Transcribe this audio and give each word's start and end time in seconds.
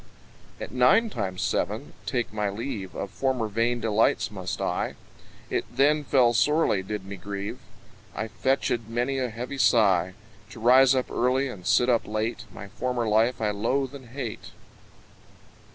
At 0.59 0.71
nine 0.71 1.11
times 1.11 1.43
seven 1.43 1.93
take 2.07 2.33
my 2.33 2.49
leave 2.49 2.95
Of 2.95 3.11
former 3.11 3.47
vain 3.47 3.79
delights 3.79 4.31
must 4.31 4.59
I; 4.59 4.95
It 5.51 5.63
then 5.77 6.03
full 6.03 6.33
sorely 6.33 6.81
did 6.81 7.05
me 7.05 7.17
grieve— 7.17 7.59
I 8.15 8.27
fetchèd 8.29 8.87
many 8.87 9.19
a 9.19 9.29
heavy 9.29 9.59
sigh; 9.59 10.15
To 10.49 10.59
rise 10.59 10.95
up 10.95 11.11
early, 11.11 11.47
and 11.49 11.67
sit 11.67 11.87
up 11.87 12.07
late, 12.07 12.45
My 12.51 12.67
former 12.69 13.07
life, 13.07 13.39
I 13.39 13.51
loathe 13.51 13.93
and 13.93 14.09
hate. 14.09 14.49